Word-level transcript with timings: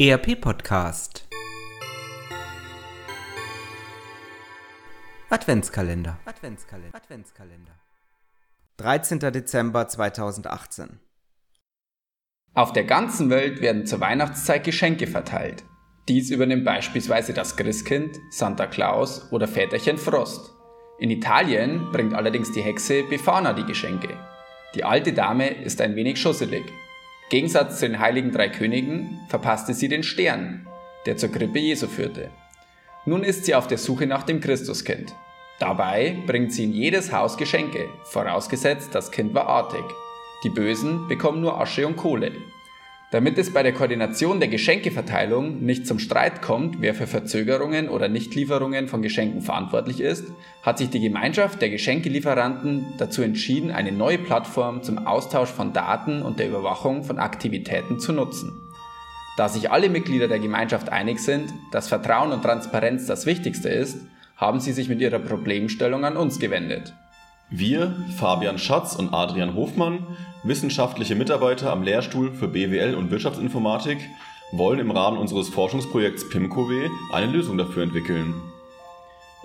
ERP 0.00 0.40
Podcast 0.40 1.26
Adventskalender 5.28 6.20
Adventskalender 6.24 6.94
Adventskalender 6.94 7.72
13. 8.76 9.18
Dezember 9.18 9.88
2018 9.88 11.00
Auf 12.54 12.72
der 12.72 12.84
ganzen 12.84 13.28
Welt 13.28 13.60
werden 13.60 13.86
zur 13.86 13.98
Weihnachtszeit 13.98 14.62
Geschenke 14.62 15.08
verteilt. 15.08 15.64
Dies 16.06 16.30
übernimmt 16.30 16.64
beispielsweise 16.64 17.34
das 17.34 17.56
Christkind, 17.56 18.20
Santa 18.30 18.68
Claus 18.68 19.32
oder 19.32 19.48
Väterchen 19.48 19.98
Frost. 19.98 20.54
In 21.00 21.10
Italien 21.10 21.90
bringt 21.90 22.14
allerdings 22.14 22.52
die 22.52 22.62
Hexe 22.62 23.02
Befana 23.02 23.52
die 23.52 23.66
Geschenke. 23.66 24.16
Die 24.76 24.84
alte 24.84 25.12
Dame 25.12 25.60
ist 25.64 25.80
ein 25.80 25.96
wenig 25.96 26.20
schusselig 26.20 26.72
Gegensatz 27.30 27.78
zu 27.78 27.88
den 27.88 27.98
heiligen 27.98 28.32
drei 28.32 28.48
Königen 28.48 29.20
verpasste 29.28 29.74
sie 29.74 29.88
den 29.88 30.02
Stern, 30.02 30.66
der 31.04 31.18
zur 31.18 31.30
Krippe 31.30 31.58
Jesu 31.58 31.86
führte. 31.86 32.30
Nun 33.04 33.22
ist 33.22 33.44
sie 33.44 33.54
auf 33.54 33.66
der 33.66 33.76
Suche 33.76 34.06
nach 34.06 34.22
dem 34.22 34.40
Christuskind. 34.40 35.14
Dabei 35.58 36.16
bringt 36.26 36.52
sie 36.52 36.64
in 36.64 36.72
jedes 36.72 37.12
Haus 37.12 37.36
Geschenke, 37.36 37.88
vorausgesetzt 38.04 38.94
das 38.94 39.10
Kind 39.10 39.34
war 39.34 39.46
artig. 39.46 39.84
Die 40.44 40.50
Bösen 40.50 41.06
bekommen 41.08 41.40
nur 41.40 41.60
Asche 41.60 41.86
und 41.86 41.96
Kohle. 41.96 42.32
Damit 43.10 43.38
es 43.38 43.54
bei 43.54 43.62
der 43.62 43.72
Koordination 43.72 44.38
der 44.38 44.50
Geschenkeverteilung 44.50 45.64
nicht 45.64 45.86
zum 45.86 45.98
Streit 45.98 46.42
kommt, 46.42 46.82
wer 46.82 46.94
für 46.94 47.06
Verzögerungen 47.06 47.88
oder 47.88 48.08
Nichtlieferungen 48.08 48.86
von 48.86 49.00
Geschenken 49.00 49.40
verantwortlich 49.40 50.00
ist, 50.00 50.26
hat 50.62 50.76
sich 50.76 50.90
die 50.90 51.00
Gemeinschaft 51.00 51.62
der 51.62 51.70
Geschenkelieferanten 51.70 52.84
dazu 52.98 53.22
entschieden, 53.22 53.70
eine 53.70 53.92
neue 53.92 54.18
Plattform 54.18 54.82
zum 54.82 55.06
Austausch 55.06 55.48
von 55.48 55.72
Daten 55.72 56.20
und 56.20 56.38
der 56.38 56.48
Überwachung 56.48 57.02
von 57.02 57.18
Aktivitäten 57.18 57.98
zu 57.98 58.12
nutzen. 58.12 58.60
Da 59.38 59.48
sich 59.48 59.70
alle 59.70 59.88
Mitglieder 59.88 60.28
der 60.28 60.40
Gemeinschaft 60.40 60.90
einig 60.90 61.20
sind, 61.20 61.50
dass 61.72 61.88
Vertrauen 61.88 62.32
und 62.32 62.42
Transparenz 62.42 63.06
das 63.06 63.24
Wichtigste 63.24 63.70
ist, 63.70 63.96
haben 64.36 64.60
sie 64.60 64.72
sich 64.72 64.90
mit 64.90 65.00
ihrer 65.00 65.18
Problemstellung 65.18 66.04
an 66.04 66.18
uns 66.18 66.38
gewendet. 66.38 66.92
Wir, 67.50 67.96
Fabian 68.18 68.58
Schatz 68.58 68.94
und 68.94 69.14
Adrian 69.14 69.54
Hofmann, 69.54 70.06
wissenschaftliche 70.42 71.14
Mitarbeiter 71.14 71.72
am 71.72 71.82
Lehrstuhl 71.82 72.30
für 72.34 72.46
BWL 72.46 72.94
und 72.94 73.10
Wirtschaftsinformatik, 73.10 73.98
wollen 74.52 74.80
im 74.80 74.90
Rahmen 74.90 75.16
unseres 75.16 75.48
Forschungsprojekts 75.48 76.28
PIMCOW 76.28 76.90
eine 77.10 77.32
Lösung 77.32 77.56
dafür 77.56 77.84
entwickeln. 77.84 78.34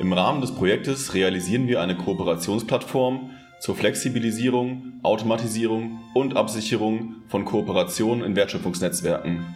Im 0.00 0.12
Rahmen 0.12 0.40
des 0.40 0.52
Projektes 0.52 1.14
realisieren 1.14 1.68
wir 1.68 1.80
eine 1.80 1.96
Kooperationsplattform 1.96 3.30
zur 3.60 3.76
Flexibilisierung, 3.76 4.94
Automatisierung 5.04 6.00
und 6.12 6.36
Absicherung 6.36 7.14
von 7.28 7.44
Kooperationen 7.44 8.24
in 8.24 8.34
Wertschöpfungsnetzwerken. 8.34 9.54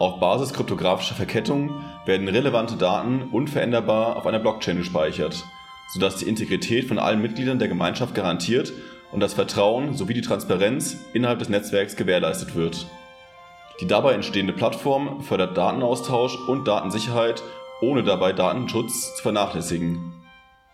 Auf 0.00 0.18
Basis 0.18 0.52
kryptografischer 0.52 1.14
Verkettung 1.14 1.70
werden 2.06 2.26
relevante 2.26 2.74
Daten 2.74 3.22
unveränderbar 3.30 4.16
auf 4.16 4.26
einer 4.26 4.40
Blockchain 4.40 4.78
gespeichert– 4.78 5.44
sodass 5.92 6.16
die 6.16 6.28
Integrität 6.28 6.86
von 6.86 6.98
allen 6.98 7.22
Mitgliedern 7.22 7.58
der 7.58 7.68
Gemeinschaft 7.68 8.14
garantiert 8.14 8.72
und 9.12 9.20
das 9.20 9.34
Vertrauen 9.34 9.94
sowie 9.94 10.14
die 10.14 10.20
Transparenz 10.20 10.96
innerhalb 11.12 11.38
des 11.40 11.48
Netzwerks 11.48 11.96
gewährleistet 11.96 12.54
wird. 12.54 12.86
Die 13.80 13.86
dabei 13.86 14.12
entstehende 14.12 14.52
Plattform 14.52 15.22
fördert 15.22 15.56
Datenaustausch 15.56 16.36
und 16.48 16.68
Datensicherheit, 16.68 17.42
ohne 17.80 18.02
dabei 18.02 18.32
Datenschutz 18.32 19.16
zu 19.16 19.22
vernachlässigen. 19.22 20.12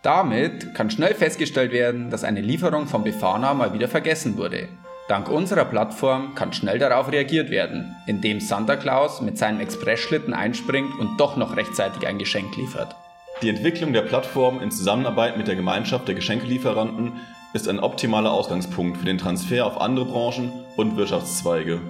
Damit 0.03 0.75
kann 0.75 0.91
schnell 0.91 1.15
festgestellt 1.15 1.73
werden, 1.73 2.11
dass 2.11 2.25
eine 2.25 2.41
Lieferung 2.41 2.87
von 2.87 3.05
Befana 3.05 3.55
mal 3.55 3.73
wieder 3.73 3.89
vergessen 3.89 4.37
wurde. 4.37 4.69
Dank 5.09 5.29
unserer 5.29 5.65
Plattform 5.65 6.35
kann 6.35 6.53
schnell 6.53 6.81
darauf 6.81 7.13
reagiert 7.13 7.51
werden, 7.51 7.95
indem 8.09 8.41
Santa 8.41 8.75
Claus 8.75 9.21
mit 9.21 9.39
seinem 9.39 9.61
Expressschlitten 9.61 10.35
einspringt 10.35 10.99
und 10.99 11.21
doch 11.21 11.37
noch 11.37 11.57
rechtzeitig 11.57 12.07
ein 12.09 12.19
Geschenk 12.19 12.57
liefert. 12.57 12.97
Die 13.43 13.51
Entwicklung 13.51 13.93
der 13.93 14.01
Plattform 14.01 14.63
in 14.63 14.71
Zusammenarbeit 14.71 15.37
mit 15.37 15.47
der 15.47 15.57
Gemeinschaft 15.57 16.09
der 16.09 16.15
Geschenkelieferanten 16.15 17.21
ist 17.53 17.69
ein 17.69 17.81
optimaler 17.81 18.33
Ausgangspunkt 18.33 18.97
für 18.97 19.05
den 19.05 19.19
Transfer 19.19 19.67
auf 19.67 19.79
andere 19.79 20.07
Branchen 20.07 20.51
und 20.77 20.97
Wirtschaftszweige. 20.97 21.83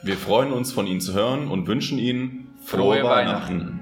Wir 0.05 0.17
freuen 0.17 0.53
uns 0.53 0.73
von 0.73 0.87
Ihnen 0.87 1.01
zu 1.01 1.15
hören 1.15 1.49
und 1.49 1.67
wünschen 1.67 1.99
Ihnen 1.99 2.55
frohe, 2.65 3.01
frohe 3.01 3.11
Weihnachten. 3.11 3.61
Weihnachten. 3.61 3.82